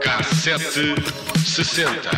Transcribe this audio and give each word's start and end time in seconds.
Cassete 0.00 0.94
sessenta. 1.46 2.10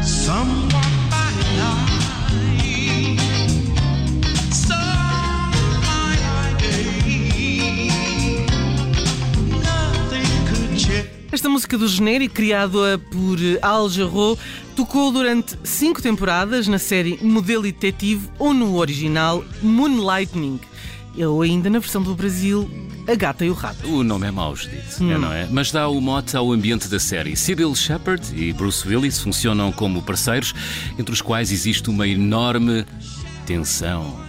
Someone 0.00 0.68
by 1.10 1.32
night, 1.58 3.18
some 4.52 5.50
by 5.82 6.54
day. 6.60 8.38
Nothing 9.50 10.30
could 10.46 10.78
change. 10.78 11.08
Esta 11.32 11.48
música 11.48 11.76
do 11.76 11.86
genérico, 11.88 12.34
criada 12.34 12.98
por 13.10 13.38
Al 13.62 13.88
Jarreau, 13.90 14.38
tocou 14.78 15.10
durante 15.10 15.58
cinco 15.64 16.00
temporadas 16.00 16.68
na 16.68 16.78
série 16.78 17.18
Modelo 17.20 17.66
e 17.66 17.72
Detetive 17.72 18.28
ou 18.38 18.54
no 18.54 18.76
original 18.76 19.44
Moonlightning. 19.60 20.60
Ou 21.16 21.42
ainda 21.42 21.68
na 21.68 21.80
versão 21.80 22.00
do 22.00 22.14
Brasil, 22.14 22.70
A 23.08 23.14
Gata 23.16 23.44
e 23.44 23.50
o 23.50 23.54
Rato. 23.54 23.84
O 23.88 24.04
nome 24.04 24.28
é 24.28 24.30
mau, 24.30 24.54
Judith, 24.54 25.00
Hum. 25.00 25.10
é, 25.10 25.18
não 25.18 25.32
é? 25.32 25.48
Mas 25.50 25.72
dá 25.72 25.88
o 25.88 26.00
mote 26.00 26.36
ao 26.36 26.52
ambiente 26.52 26.86
da 26.86 27.00
série. 27.00 27.34
Sybil 27.36 27.74
Shepherd 27.74 28.22
e 28.40 28.52
Bruce 28.52 28.86
Willis 28.86 29.18
funcionam 29.18 29.72
como 29.72 30.00
parceiros, 30.00 30.54
entre 30.96 31.12
os 31.12 31.20
quais 31.20 31.50
existe 31.50 31.90
uma 31.90 32.06
enorme 32.06 32.86
tensão. 33.46 34.27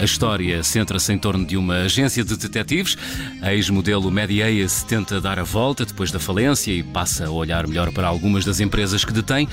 A 0.00 0.04
história 0.04 0.62
centra-se 0.62 1.12
em 1.12 1.18
torno 1.18 1.44
de 1.44 1.58
uma 1.58 1.82
agência 1.82 2.24
de 2.24 2.34
detetives. 2.34 2.96
A 3.42 3.52
ex-modelo 3.52 4.10
Maddie 4.10 4.42
Ayes 4.42 4.82
tenta 4.82 5.20
dar 5.20 5.38
a 5.38 5.42
volta 5.42 5.84
depois 5.84 6.10
da 6.10 6.18
falência 6.18 6.72
e 6.72 6.82
passa 6.82 7.26
a 7.26 7.30
olhar 7.30 7.66
melhor 7.66 7.92
para 7.92 8.08
algumas 8.08 8.42
das 8.42 8.60
empresas 8.60 9.04
que 9.04 9.12
detém, 9.12 9.46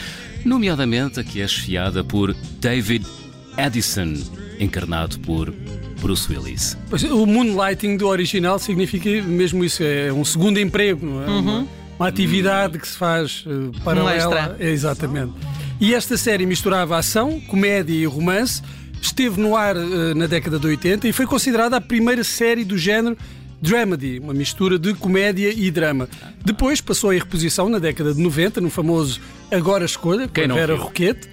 nomeadamente 0.45 1.19
a 1.19 1.23
que 1.23 1.41
é 1.41 1.47
chefiada 1.47 2.01
por 2.01 2.33
David 2.61 3.05
Addison, 3.57 4.13
encarnado 4.57 5.19
por 5.19 5.53
Bruce 5.99 6.31
Willis. 6.31 6.77
Pois, 6.89 7.03
O 7.03 7.25
moonlighting 7.25 7.97
do 7.97 8.07
original 8.07 8.57
significa 8.57 9.09
mesmo 9.23 9.65
isso, 9.65 9.83
é 9.83 10.13
um 10.13 10.23
segundo 10.23 10.61
emprego, 10.61 11.05
não 11.05 11.23
é? 11.23 11.27
Uma, 11.27 11.67
uma 11.99 12.07
atividade 12.07 12.79
que 12.79 12.87
se 12.87 12.95
faz 12.97 13.43
eh, 13.45 13.77
paralela. 13.83 14.15
extra. 14.15 14.55
É, 14.59 14.69
exatamente. 14.69 15.33
E 15.79 15.93
esta 15.93 16.15
série 16.15 16.45
misturava 16.45 16.97
ação, 16.97 17.41
comédia 17.41 17.93
e 17.93 18.05
romance, 18.05 18.61
esteve 19.01 19.39
no 19.39 19.55
ar 19.55 19.75
eh, 19.75 20.13
na 20.15 20.27
década 20.27 20.59
de 20.59 20.67
80 20.67 21.07
e 21.07 21.13
foi 21.13 21.25
considerada 21.25 21.77
a 21.77 21.81
primeira 21.81 22.23
série 22.23 22.63
do 22.63 22.77
género 22.77 23.17
dramedy, 23.61 24.19
uma 24.19 24.33
mistura 24.33 24.77
de 24.77 24.93
comédia 24.93 25.51
e 25.53 25.69
drama. 25.71 26.07
Depois 26.43 26.81
passou 26.81 27.11
em 27.13 27.17
reposição 27.19 27.69
na 27.69 27.79
década 27.79 28.13
de 28.13 28.21
90, 28.21 28.61
no 28.61 28.69
famoso 28.69 29.19
Agora 29.51 29.85
Escolha, 29.85 30.27
com 30.27 30.53
Vera? 30.53 30.75
Roquete. 30.75 31.27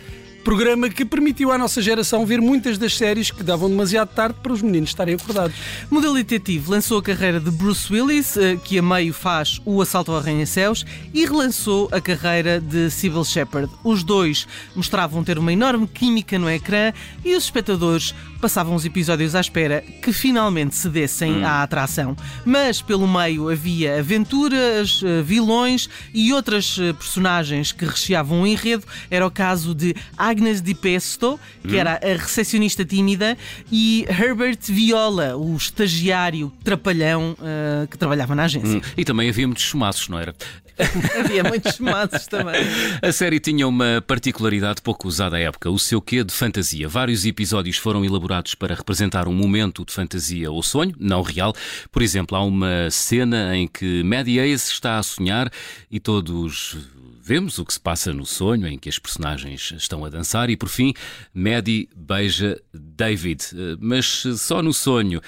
Programa 0.44 0.90
que 0.90 1.06
permitiu 1.06 1.50
à 1.50 1.56
nossa 1.56 1.80
geração 1.80 2.26
ver 2.26 2.38
muitas 2.38 2.76
das 2.76 2.94
séries 2.94 3.30
que 3.30 3.42
davam 3.42 3.66
demasiado 3.70 4.10
tarde 4.10 4.36
para 4.42 4.52
os 4.52 4.60
meninos 4.60 4.90
estarem 4.90 5.14
acordados. 5.14 5.56
Modelo 5.90 6.12
Detetive 6.14 6.70
lançou 6.70 6.98
a 6.98 7.02
carreira 7.02 7.40
de 7.40 7.50
Bruce 7.50 7.90
Willis, 7.90 8.36
eh, 8.36 8.56
que 8.62 8.78
a 8.78 8.82
meio 8.82 9.14
faz 9.14 9.58
o 9.64 9.80
Assalto 9.80 10.12
ao 10.12 10.18
Arranha-Céus, 10.18 10.84
e 11.14 11.24
relançou 11.24 11.88
a 11.90 11.98
carreira 11.98 12.60
de 12.60 12.90
Sybil 12.90 13.24
Shepherd. 13.24 13.72
Os 13.82 14.04
dois 14.04 14.46
mostravam 14.76 15.24
ter 15.24 15.38
uma 15.38 15.50
enorme 15.50 15.86
química 15.86 16.38
no 16.38 16.50
ecrã 16.50 16.92
e 17.24 17.34
os 17.34 17.44
espectadores 17.44 18.14
passavam 18.44 18.74
os 18.74 18.84
episódios 18.84 19.34
à 19.34 19.40
espera 19.40 19.82
que 20.02 20.12
finalmente 20.12 20.76
cedessem 20.76 21.42
à 21.44 21.62
atração. 21.62 22.14
Mas 22.44 22.82
pelo 22.82 23.08
meio 23.08 23.48
havia 23.48 23.98
aventuras, 24.00 25.00
eh, 25.02 25.22
vilões 25.22 25.88
e 26.12 26.30
outras 26.30 26.76
eh, 26.78 26.92
personagens 26.92 27.72
que 27.72 27.86
recheavam 27.86 28.42
o 28.42 28.46
enredo. 28.46 28.84
Era 29.10 29.26
o 29.26 29.30
caso 29.30 29.74
de 29.74 29.96
Agnes 30.14 30.60
Di 30.60 30.74
Pesto, 30.74 31.40
que 31.66 31.78
era 31.78 31.94
a 31.94 32.16
recepcionista 32.22 32.84
tímida, 32.84 33.34
e 33.72 34.04
Herbert 34.10 34.58
Viola, 34.60 35.38
o 35.38 35.56
estagiário 35.56 36.52
trapalhão 36.62 37.34
eh, 37.42 37.86
que 37.90 37.96
trabalhava 37.96 38.34
na 38.34 38.44
agência. 38.44 38.76
Hum, 38.76 38.82
E 38.94 39.06
também 39.06 39.30
havia 39.30 39.46
muitos 39.46 39.64
chumaços, 39.64 40.06
não 40.10 40.18
era? 40.18 40.34
Havia 41.18 41.44
muitos 41.44 41.76
chamados 41.76 42.26
também. 42.26 42.62
A 43.00 43.12
série 43.12 43.38
tinha 43.38 43.66
uma 43.66 44.02
particularidade 44.06 44.82
pouco 44.82 45.06
usada 45.06 45.36
à 45.36 45.40
época, 45.40 45.70
o 45.70 45.78
seu 45.78 46.00
quê 46.00 46.24
de 46.24 46.32
fantasia. 46.32 46.88
Vários 46.88 47.24
episódios 47.24 47.76
foram 47.76 48.04
elaborados 48.04 48.54
para 48.54 48.74
representar 48.74 49.28
um 49.28 49.32
momento 49.32 49.84
de 49.84 49.92
fantasia 49.92 50.50
ou 50.50 50.62
sonho, 50.62 50.94
não 50.98 51.22
real. 51.22 51.54
Por 51.92 52.02
exemplo, 52.02 52.36
há 52.36 52.42
uma 52.42 52.90
cena 52.90 53.56
em 53.56 53.68
que 53.68 54.02
Maddie 54.02 54.40
Hayes 54.40 54.68
está 54.68 54.98
a 54.98 55.02
sonhar 55.02 55.50
e 55.90 56.00
todos 56.00 56.76
vemos 57.22 57.58
o 57.58 57.64
que 57.64 57.72
se 57.72 57.80
passa 57.80 58.12
no 58.12 58.26
sonho, 58.26 58.66
em 58.66 58.78
que 58.78 58.88
as 58.88 58.98
personagens 58.98 59.72
estão 59.76 60.04
a 60.04 60.10
dançar 60.10 60.50
e, 60.50 60.56
por 60.56 60.68
fim, 60.68 60.92
Maddie 61.32 61.88
beija 61.96 62.60
David. 62.72 63.42
Eh, 63.54 63.76
Mas 63.80 64.24
só 64.36 64.62
no 64.62 64.74
sonho. 64.74 65.22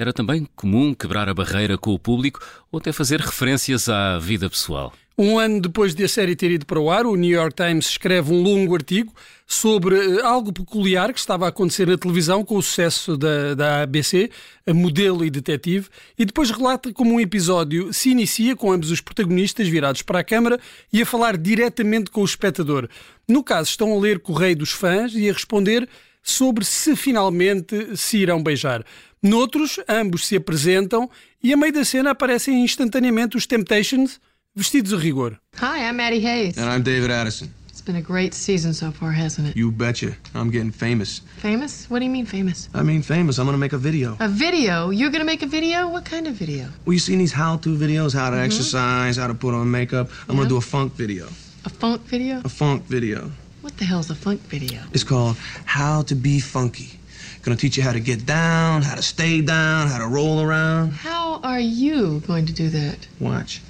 Era 0.00 0.14
também 0.14 0.48
comum 0.56 0.94
quebrar 0.94 1.28
a 1.28 1.34
barreira 1.34 1.76
com 1.76 1.92
o 1.92 1.98
público 1.98 2.40
ou 2.72 2.78
até 2.78 2.90
fazer 2.90 3.20
referências 3.20 3.86
à 3.86 4.18
vida 4.18 4.48
pessoal. 4.48 4.94
Um 5.18 5.38
ano 5.38 5.60
depois 5.60 5.94
de 5.94 6.02
a 6.02 6.08
série 6.08 6.34
ter 6.34 6.50
ido 6.50 6.64
para 6.64 6.80
o 6.80 6.90
ar, 6.90 7.04
o 7.04 7.14
New 7.14 7.28
York 7.28 7.54
Times 7.54 7.84
escreve 7.84 8.32
um 8.32 8.40
longo 8.40 8.74
artigo 8.74 9.12
sobre 9.46 9.94
eh, 9.96 10.22
algo 10.22 10.54
peculiar 10.54 11.12
que 11.12 11.20
estava 11.20 11.44
a 11.44 11.50
acontecer 11.50 11.86
na 11.86 11.98
televisão 11.98 12.42
com 12.42 12.56
o 12.56 12.62
sucesso 12.62 13.14
da, 13.14 13.54
da 13.54 13.82
ABC, 13.82 14.30
a 14.66 14.72
modelo 14.72 15.22
e 15.22 15.28
detetive, 15.28 15.88
e 16.18 16.24
depois 16.24 16.50
relata 16.50 16.90
como 16.94 17.16
um 17.16 17.20
episódio 17.20 17.92
se 17.92 18.08
inicia 18.08 18.56
com 18.56 18.72
ambos 18.72 18.90
os 18.90 19.02
protagonistas 19.02 19.68
virados 19.68 20.00
para 20.00 20.20
a 20.20 20.24
câmara 20.24 20.58
e 20.90 21.02
a 21.02 21.04
falar 21.04 21.36
diretamente 21.36 22.10
com 22.10 22.22
o 22.22 22.24
espectador. 22.24 22.88
No 23.28 23.44
caso, 23.44 23.68
estão 23.68 23.92
a 23.92 24.00
ler 24.00 24.20
Correio 24.20 24.56
dos 24.56 24.70
Fãs 24.70 25.12
e 25.14 25.28
a 25.28 25.32
responder 25.34 25.86
sobre 26.22 26.64
se 26.64 26.94
finalmente 26.96 27.96
se 27.96 28.18
irão 28.18 28.42
beijar. 28.42 28.84
Noutros, 29.22 29.78
ambos 29.88 30.26
se 30.26 30.36
apresentam 30.36 31.08
e 31.42 31.52
a 31.52 31.56
meio 31.56 31.72
da 31.72 31.84
cena 31.84 32.10
aparecem 32.10 32.62
instantaneamente 32.64 33.36
os 33.36 33.46
Temptations 33.46 34.20
vestidos 34.54 34.92
a 34.92 34.96
rigor. 34.96 35.38
Hi, 35.60 35.80
I'm 35.88 35.96
Maddie 35.96 36.26
Hayes. 36.26 36.58
And 36.58 36.70
I'm 36.74 36.82
David 36.82 37.10
Addison. 37.10 37.48
It's 37.68 37.80
been 37.86 37.96
a 37.96 38.02
great 38.02 38.34
season 38.34 38.74
so 38.74 38.92
far, 38.92 39.10
hasn't 39.10 39.48
it? 39.48 39.56
You 39.56 39.70
betcha. 39.70 40.14
I'm 40.34 40.50
getting 40.50 40.70
famous. 40.70 41.22
Famous? 41.40 41.86
What 41.88 42.00
do 42.00 42.04
you 42.04 42.10
mean 42.10 42.26
famous? 42.26 42.68
I 42.74 42.82
mean, 42.82 43.02
famous. 43.02 43.38
I'm 43.38 43.46
gonna 43.46 43.56
make 43.56 43.72
a 43.74 43.78
video. 43.78 44.16
A 44.20 44.28
video? 44.28 44.90
You're 44.90 45.10
gonna 45.10 45.24
make 45.24 45.42
a 45.42 45.48
video? 45.48 45.88
What 45.88 46.04
kind 46.04 46.26
of 46.26 46.34
video? 46.34 46.68
Well, 46.84 46.92
you 46.92 46.98
seen 46.98 47.18
these 47.18 47.32
how-to 47.32 47.70
videos, 47.76 48.12
how 48.12 48.28
to 48.28 48.36
exercise, 48.36 49.16
how 49.16 49.28
to 49.28 49.34
put 49.34 49.54
on 49.54 49.70
makeup. 49.70 50.10
I'm 50.28 50.36
gonna 50.36 50.48
do 50.48 50.58
a 50.58 50.60
funk 50.60 50.94
video. 50.94 51.26
A 51.64 51.70
funk 51.70 52.02
video? 52.02 52.42
A 52.44 52.48
funk 52.50 52.84
video. 52.86 53.30
What 53.60 53.76
the 53.76 53.84
hell's 53.84 54.08
a 54.08 54.14
funk 54.14 54.40
video? 54.40 54.80
It's 54.94 55.04
called 55.04 55.36
How 55.66 56.00
to 56.02 56.14
Be 56.14 56.40
Funky. 56.40 56.98
Gonna 57.42 57.56
teach 57.56 57.76
you 57.76 57.82
how 57.82 57.92
to 57.92 58.00
get 58.00 58.24
down, 58.24 58.80
how 58.80 58.94
to 58.94 59.02
stay 59.02 59.42
down, 59.42 59.88
how 59.88 59.98
to 59.98 60.06
roll 60.06 60.40
around. 60.40 60.92
How 60.92 61.40
are 61.42 61.60
you 61.60 62.20
going 62.20 62.46
to 62.46 62.54
do 62.54 62.70
that? 62.70 63.06
Watch. 63.18 63.60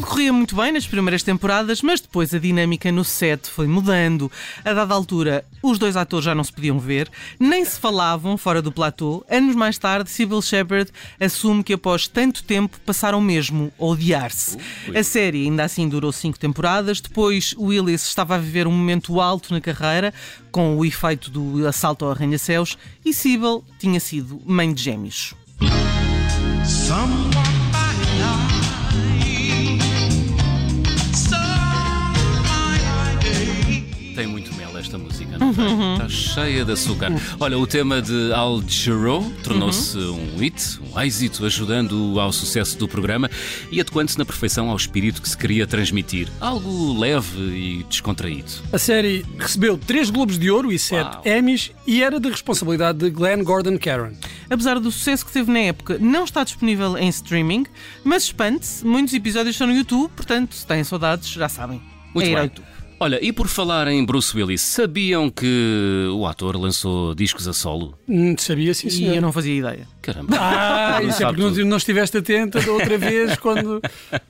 Tudo 0.00 0.12
corria 0.12 0.32
muito 0.32 0.56
bem 0.56 0.72
nas 0.72 0.86
primeiras 0.86 1.22
temporadas, 1.22 1.82
mas 1.82 2.00
depois 2.00 2.32
a 2.32 2.38
dinâmica 2.38 2.90
no 2.90 3.04
set 3.04 3.50
foi 3.50 3.66
mudando. 3.66 4.32
A 4.64 4.72
dada 4.72 4.94
altura, 4.94 5.44
os 5.62 5.78
dois 5.78 5.94
atores 5.94 6.24
já 6.24 6.34
não 6.34 6.42
se 6.42 6.50
podiam 6.50 6.78
ver, 6.78 7.10
nem 7.38 7.62
se 7.66 7.78
falavam 7.78 8.38
fora 8.38 8.62
do 8.62 8.72
platô. 8.72 9.22
Anos 9.30 9.54
mais 9.54 9.76
tarde, 9.76 10.10
Sybil 10.10 10.40
Shepherd 10.40 10.90
assume 11.20 11.62
que 11.62 11.74
após 11.74 12.08
tanto 12.08 12.42
tempo 12.42 12.80
passaram 12.80 13.20
mesmo 13.20 13.70
a 13.78 13.84
odiar-se. 13.84 14.56
A 14.96 15.02
série 15.02 15.44
ainda 15.44 15.64
assim 15.64 15.86
durou 15.86 16.12
cinco 16.12 16.38
temporadas. 16.38 16.98
Depois, 17.02 17.54
Willis 17.58 18.02
estava 18.06 18.36
a 18.36 18.38
viver 18.38 18.66
um 18.66 18.72
momento 18.72 19.20
alto 19.20 19.52
na 19.52 19.60
carreira, 19.60 20.14
com 20.50 20.78
o 20.78 20.84
efeito 20.84 21.30
do 21.30 21.66
assalto 21.68 22.06
ao 22.06 22.12
arranha-céus, 22.12 22.78
e 23.04 23.12
Sybil 23.12 23.62
tinha 23.78 24.00
sido 24.00 24.40
mãe 24.46 24.72
de 24.72 24.82
gêmeos. 24.82 25.34
Someone 26.64 27.49
Está 35.50 36.08
cheia 36.08 36.64
de 36.64 36.72
açúcar. 36.72 37.12
Olha, 37.38 37.58
o 37.58 37.66
tema 37.66 38.00
de 38.00 38.32
Al 38.32 38.62
Jarreau 38.66 39.30
tornou-se 39.42 39.96
um 39.98 40.36
hit, 40.38 40.78
um 40.80 41.00
êxito, 41.00 41.44
ajudando 41.44 42.18
ao 42.18 42.32
sucesso 42.32 42.78
do 42.78 42.88
programa 42.88 43.30
e 43.70 43.80
adequando-se 43.80 44.18
na 44.18 44.24
perfeição 44.24 44.70
ao 44.70 44.76
espírito 44.76 45.20
que 45.20 45.28
se 45.28 45.36
queria 45.36 45.66
transmitir. 45.66 46.28
Algo 46.40 46.98
leve 46.98 47.38
e 47.38 47.86
descontraído. 47.88 48.50
A 48.72 48.78
série 48.78 49.24
recebeu 49.38 49.76
três 49.78 50.10
Globos 50.10 50.38
de 50.38 50.50
Ouro 50.50 50.72
e 50.72 50.78
sete 50.78 51.14
Uau. 51.14 51.22
Emmys 51.24 51.72
e 51.86 52.02
era 52.02 52.20
de 52.20 52.28
responsabilidade 52.28 52.98
de 52.98 53.10
Glenn 53.10 53.42
Gordon 53.42 53.78
Caron. 53.78 54.12
Apesar 54.48 54.78
do 54.80 54.90
sucesso 54.90 55.24
que 55.24 55.32
teve 55.32 55.50
na 55.52 55.60
época, 55.60 55.98
não 56.00 56.24
está 56.24 56.42
disponível 56.42 56.96
em 56.98 57.08
streaming, 57.08 57.66
mas 58.02 58.24
espante-se, 58.24 58.84
muitos 58.84 59.14
episódios 59.14 59.54
estão 59.54 59.66
no 59.66 59.74
YouTube, 59.74 60.10
portanto, 60.14 60.54
se 60.54 60.66
têm 60.66 60.82
saudades, 60.82 61.28
já 61.28 61.48
sabem. 61.48 61.80
Muito 62.14 62.26
é 62.26 62.30
ir 62.30 62.36
ao 62.36 62.48
bem. 62.48 62.52
Olha, 63.02 63.18
e 63.24 63.32
por 63.32 63.48
falar 63.48 63.88
em 63.88 64.04
Bruce 64.04 64.36
Willis, 64.36 64.60
sabiam 64.60 65.30
que 65.30 66.06
o 66.12 66.26
ator 66.26 66.54
lançou 66.60 67.14
discos 67.14 67.48
a 67.48 67.52
solo? 67.54 67.98
Hum, 68.06 68.34
sabia, 68.36 68.74
sim, 68.74 68.88
E 68.88 68.90
senhor. 68.90 69.14
eu 69.16 69.22
não 69.22 69.32
fazia 69.32 69.54
ideia. 69.56 69.88
Caramba. 70.02 70.36
Ah, 70.38 70.98
Não 71.00 71.08
isso 71.08 71.16
é 71.16 71.18
sabe 71.20 71.30
porque 71.38 71.42
não, 71.42 71.50
tudo. 71.50 71.64
não 71.66 71.76
estiveste 71.78 72.18
atenta 72.18 72.60
da 72.60 72.70
outra 72.72 72.96
vez 72.98 73.36
quando 73.38 73.80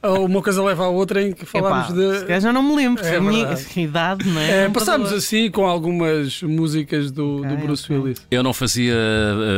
uma 0.03 0.41
coisa 0.41 0.63
leva 0.63 0.85
à 0.85 0.89
outra 0.89 1.21
em 1.21 1.33
que 1.33 1.45
falámos 1.45 1.91
Epá, 1.91 1.99
de. 2.13 2.19
se 2.21 2.25
calhar 2.27 2.41
já 2.41 2.53
não 2.53 2.63
me 2.63 2.77
lembro. 2.77 3.05
É 3.05 3.17
a 3.17 3.21
minha 3.21 3.47
verdade. 3.49 3.81
idade, 3.81 4.29
não 4.29 4.41
é? 4.41 4.51
É, 4.51 4.65
Não 4.67 4.73
passámos 4.73 5.13
assim 5.13 5.51
com 5.51 5.67
algumas 5.67 6.41
músicas 6.43 7.11
do, 7.11 7.39
do 7.41 7.45
Ok, 7.47 7.57
Bruce 7.57 7.85
ok. 7.87 7.97
Willis. 7.99 8.27
Eu 8.31 8.43
não 8.45 8.55
fazia 8.55 8.95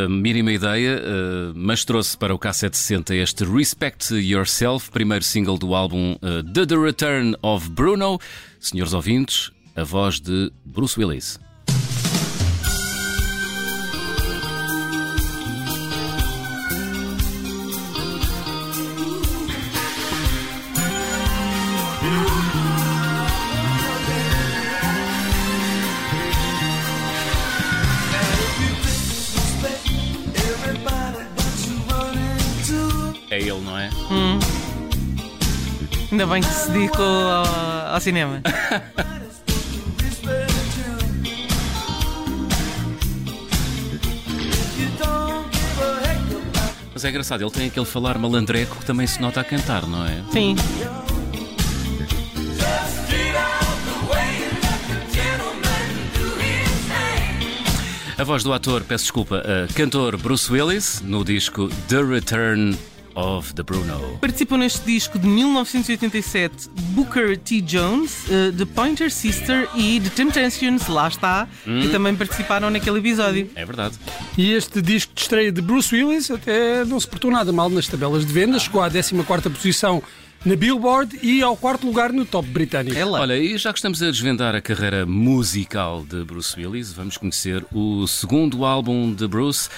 a 0.07 0.09
mínima 0.09 0.53
ideia, 0.53 1.03
eh, 1.05 1.53
mas 1.55 1.85
trouxe 1.85 2.17
para 2.17 2.35
o 2.35 2.39
K760 2.39 3.13
este 3.15 3.45
Respect 3.45 4.15
Yourself, 4.15 4.91
primeiro 4.91 5.23
single 5.25 5.59
do 5.59 5.75
álbum 5.75 6.17
eh, 6.23 6.43
The, 6.51 6.65
The 6.67 6.77
Return 6.77 7.37
of 7.43 7.69
Bruno. 7.71 8.19
Senhores 8.63 8.95
ouvintes, 8.95 9.51
a 9.75 9.83
voz 9.83 10.21
de 10.21 10.53
Bruce 10.65 10.97
Willis. 10.97 11.37
É 33.29 33.39
ele, 33.39 33.61
não 33.61 33.77
é? 33.77 33.91
Ainda 36.13 36.27
bem 36.27 36.43
que 36.43 36.49
se 36.49 36.71
dedicou 36.71 37.05
ao, 37.05 37.72
ao 37.93 38.01
cinema. 38.01 38.41
Mas 46.95 47.05
é 47.05 47.11
engraçado, 47.11 47.43
ele 47.43 47.51
tem 47.51 47.67
aquele 47.67 47.87
falar 47.87 48.19
malandreco 48.19 48.77
que 48.77 48.85
também 48.85 49.07
se 49.07 49.21
nota 49.21 49.41
a 49.41 49.45
cantar, 49.45 49.87
não 49.87 50.07
é? 50.07 50.23
Sim. 50.31 50.57
A 58.17 58.25
voz 58.25 58.45
do 58.45 58.53
ator, 58.53 58.85
peço 58.85 59.05
desculpa, 59.05 59.43
eh, 59.45 59.67
cantor 59.75 60.17
Bruce 60.17 60.51
Willis, 60.53 61.03
no 61.05 61.25
disco 61.25 61.69
The 61.89 62.03
Return 62.03 62.79
of 63.15 63.55
the 63.55 63.63
Bruno. 63.63 64.19
Participam 64.21 64.59
neste 64.59 64.85
disco 64.85 65.19
de 65.19 65.27
1987 65.27 66.69
Booker 66.91 67.37
T. 67.37 67.61
Jones, 67.61 68.25
eh, 68.31 68.53
The 68.57 68.65
Pointer 68.65 69.11
Sister 69.11 69.69
e 69.75 70.01
The 70.01 70.11
Temptations, 70.11 70.89
lá 70.89 71.09
está, 71.09 71.49
que 71.65 71.89
também 71.89 72.15
participaram 72.15 72.71
naquele 72.71 72.99
episódio. 72.99 73.51
É 73.55 73.65
verdade. 73.65 73.97
E 74.37 74.53
este 74.53 74.81
disco 74.83 75.15
de 75.15 75.21
estreia 75.21 75.53
de 75.53 75.61
Bruce 75.61 75.95
Willis 75.95 76.31
até 76.31 76.85
não 76.85 76.99
se 76.99 77.07
portou 77.07 77.31
nada 77.31 77.53
mal 77.53 77.69
nas 77.69 77.87
tabelas 77.87 78.25
de 78.25 78.33
vendas, 78.33 78.63
chegou 78.63 78.83
à 78.83 78.91
14 78.91 79.51
posição 79.51 80.03
na 80.45 80.57
Billboard 80.57 81.21
e 81.23 81.43
ao 81.43 81.57
quarto 81.57 81.87
lugar 81.87 82.13
no 82.13 82.25
top 82.25 82.49
britânico. 82.49 82.97
É 82.97 83.05
lá. 83.05 83.21
Olha, 83.21 83.39
e 83.39 83.57
já 83.57 83.73
que 83.73 83.79
estamos 83.79 84.03
a 84.03 84.11
desvendar 84.11 84.55
a 84.55 84.61
carreira 84.61 85.07
musical 85.07 86.05
de 86.09 86.25
Bruce 86.25 86.59
Willis, 86.59 86.93
vamos 86.93 87.17
conhecer 87.17 87.65
o 87.73 88.07
segundo 88.07 88.65
álbum 88.65 89.13
de 89.13 89.27
Bruce, 89.29 89.69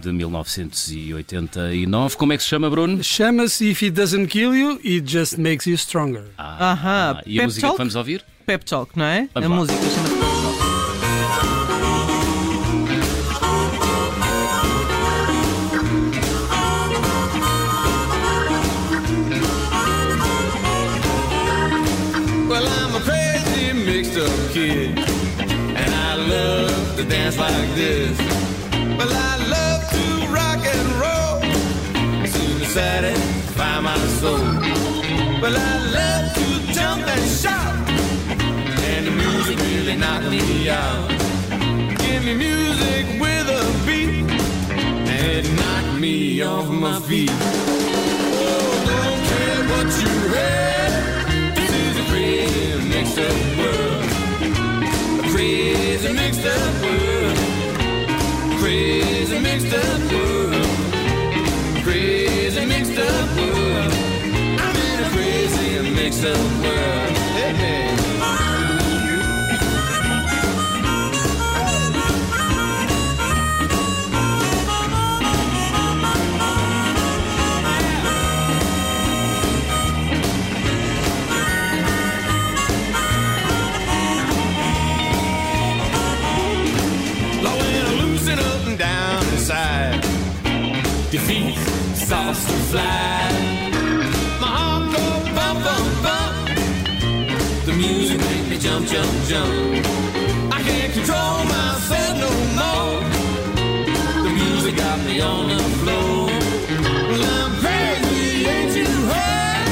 de 0.00 0.12
1989. 0.12 2.16
Como 2.16 2.32
é 2.32 2.36
que 2.36 2.42
se 2.42 2.48
chama, 2.48 2.70
Bruno? 2.70 3.02
Chama-se 3.02 3.70
If 3.70 3.82
It 3.82 3.92
Doesn't 3.92 4.28
Kill 4.28 4.54
You, 4.54 4.80
It 4.84 5.10
Just 5.10 5.36
Makes 5.38 5.66
You 5.66 5.76
Stronger. 5.76 6.24
Aham. 6.38 7.20
E 7.26 7.38
a 7.38 7.42
Pep 7.42 7.46
música 7.46 7.60
Talk? 7.66 7.76
que 7.76 7.78
vamos 7.78 7.94
ouvir? 7.96 8.24
Pep 8.46 8.64
Talk, 8.64 8.98
não 8.98 9.04
é? 9.04 9.28
Vamos 9.34 9.46
a 9.46 9.50
lá. 9.50 9.56
música 9.56 9.78
chama-se 9.80 10.14
Pep 10.14 10.20
Talk. 10.20 10.30
Well, 22.48 22.66
I'm 22.66 22.94
a 22.96 23.00
crazy 23.04 23.72
mixed 23.72 24.18
up 24.18 24.52
kid, 24.52 24.98
and 24.98 25.94
I 25.94 26.14
love 26.16 26.96
to 26.96 27.04
dance 27.04 27.38
like 27.38 27.74
this. 27.76 28.39
Out. 40.68 41.08
Give 41.98 42.24
me 42.24 42.34
music 42.34 43.06
with 43.20 43.48
a 43.48 43.64
beat, 43.86 44.28
and 45.08 45.26
it 45.38 45.50
knocked 45.52 46.00
me 46.00 46.42
off 46.42 46.68
my 46.68 47.00
feet. 47.00 47.30
Oh, 47.32 48.70
don't 48.90 49.20
care 49.30 49.62
what 49.72 49.88
you 50.02 50.14
heard. 50.34 50.92
This 51.56 51.70
is 51.70 51.96
a 51.98 52.04
crazy 52.10 52.88
mixed 52.88 53.18
up 53.18 53.38
world. 53.58 54.04
A 55.20 55.28
crazy 55.32 56.12
mixed 56.12 56.44
up 56.44 56.82
world. 56.82 57.38
Crazy 58.60 59.38
mixed 59.38 59.72
up 59.72 60.12
world. 60.12 60.66
Crazy 61.84 62.66
mixed 62.66 62.98
up 62.98 63.36
world. 63.36 63.92
I'm 64.60 64.76
in 64.76 65.04
a 65.04 65.08
crazy 65.10 65.90
mixed 65.94 66.24
up 66.24 66.62
world. 66.62 66.79
Defeat 91.10 91.56
starts 91.96 92.44
to 92.44 92.52
fly. 92.70 93.30
My 94.40 94.46
heart 94.46 94.84
goes 94.94 95.28
bump, 95.36 95.58
bump, 95.66 96.02
bump. 96.04 97.66
The 97.66 97.72
music 97.72 98.18
make 98.20 98.48
me 98.48 98.58
jump, 98.58 98.86
jump, 98.86 99.12
jump. 99.26 99.52
I 100.52 100.62
can't 100.62 100.92
control 100.92 101.38
myself 101.56 102.12
no 102.24 102.30
more. 102.60 103.00
The 104.22 104.30
music 104.30 104.76
got 104.76 104.98
me 105.00 105.20
on 105.20 105.48
the 105.48 105.58
floor. 105.80 106.30
Well, 107.10 107.24
I'm 107.38 107.52
crazy, 107.62 108.46
ain't 108.46 108.76
you 108.76 108.90
heard? 109.10 109.66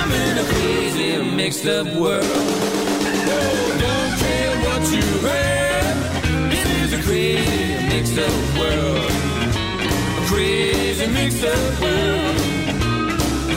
I'm 0.00 0.10
in 0.10 0.38
a 0.38 0.46
crazy, 0.52 1.36
mixed 1.36 1.66
up 1.66 1.86
world. 1.94 2.24
Don't 3.84 4.12
care 4.24 4.54
what 4.64 4.82
you 4.96 5.06
heard. 5.26 5.96
It 6.58 6.66
is 6.80 6.92
a 6.94 7.02
crazy 7.02 7.88
mixed 7.90 8.18
up 8.18 8.58
world. 8.58 8.91
Crazy 11.02 11.14
mixed 11.14 11.44
up 11.44 11.80
world. 11.80 12.36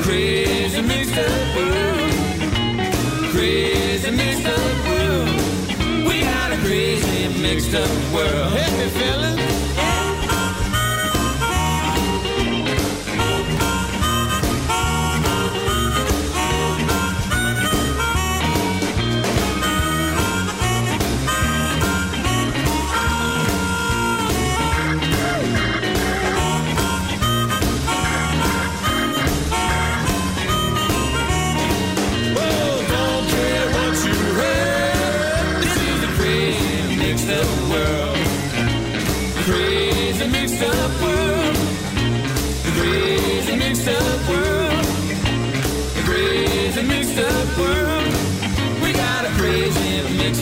Crazy 0.04 0.82
mixed 0.82 1.16
up 1.16 1.56
world. 1.56 2.12
Crazy 3.34 4.10
mixed 4.10 4.48
up 4.48 4.88
world. 4.88 6.08
We 6.08 6.22
got 6.22 6.54
a 6.54 6.58
crazy 6.66 7.40
mixed 7.40 7.76
up 7.76 7.88
world. 8.12 8.52
Hey, 8.52 8.90
fellas. 8.90 9.45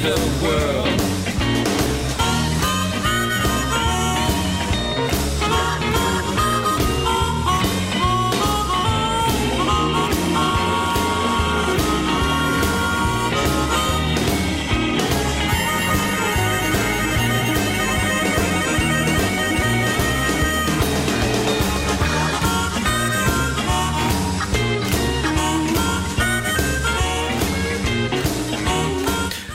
Mixed 0.03 0.19
up 0.19 0.43
world. 0.43 0.92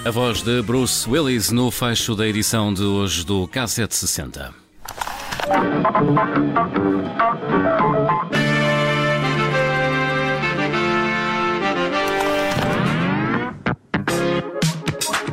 A 0.05 0.11
voz 0.11 0.43
de 0.43 0.62
Bruce 0.62 1.09
Willis 1.09 1.50
no 1.50 1.71
fecho 1.71 2.14
da 2.14 2.26
edição 2.26 2.73
de 2.73 2.83
hoje 2.83 3.25
do 3.25 3.49
K760. 3.49 4.52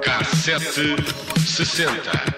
K760. 0.01 2.34